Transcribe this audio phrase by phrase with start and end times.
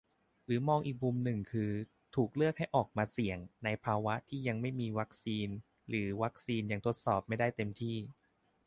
[0.45, 1.71] หรือมองอีกมุมก็คือ
[2.15, 5.49] ถูกเลือกให้ออกมา "เสี่ยง" ในภาวะที่ยังไม่มีวัคซีน
[5.89, 7.97] หรือวัคซีนยังทดสอบไม่ได้เต็มที่